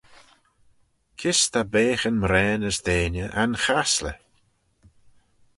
[1.19, 4.17] Kys ta beaghyn mraane as deiney anchasley?